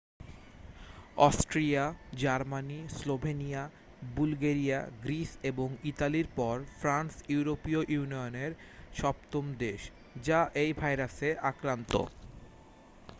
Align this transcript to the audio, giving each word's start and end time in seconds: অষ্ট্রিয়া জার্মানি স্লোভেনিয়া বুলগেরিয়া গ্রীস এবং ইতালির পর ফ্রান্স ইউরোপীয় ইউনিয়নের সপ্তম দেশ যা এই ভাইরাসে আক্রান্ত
অষ্ট্রিয়া 1.19 1.83
জার্মানি 2.13 2.79
স্লোভেনিয়া 2.89 3.63
বুলগেরিয়া 4.15 4.79
গ্রীস 5.03 5.31
এবং 5.43 5.67
ইতালির 5.83 6.27
পর 6.35 6.55
ফ্রান্স 6.79 7.13
ইউরোপীয় 7.29 7.81
ইউনিয়নের 7.89 8.51
সপ্তম 8.99 9.45
দেশ 9.59 9.81
যা 10.23 10.39
এই 10.55 10.71
ভাইরাসে 10.73 11.29
আক্রান্ত 11.51 11.93